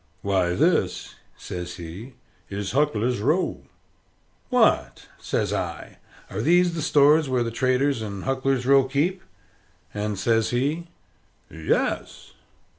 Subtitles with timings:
[0.23, 2.13] "Why, this," says he,
[2.49, 3.61] "is Huckler's Row."
[4.49, 9.21] "What!" says I, "are these the stores where the traders in Huckler's Row keep?"
[9.93, 10.87] And says he,
[11.51, 12.33] "Yes."